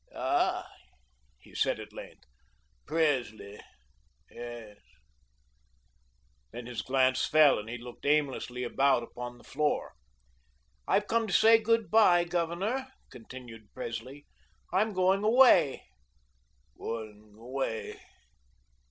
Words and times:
"Ah," 0.15 0.67
he 1.39 1.53
said 1.53 1.79
at 1.79 1.93
length, 1.93 2.23
"Presley...yes." 2.87 4.79
Then 6.51 6.65
his 6.65 6.81
glance 6.81 7.27
fell, 7.27 7.59
and 7.59 7.69
he 7.69 7.77
looked 7.77 8.07
aimlessly 8.07 8.63
about 8.63 9.03
upon 9.03 9.37
the 9.37 9.43
floor. 9.43 9.93
"I've 10.87 11.05
come 11.05 11.27
to 11.27 11.33
say 11.33 11.59
good 11.59 11.91
bye, 11.91 12.23
Governor," 12.23 12.87
continued 13.11 13.71
Presley, 13.75 14.25
"I'm 14.73 14.93
going 14.93 15.23
away." 15.23 15.83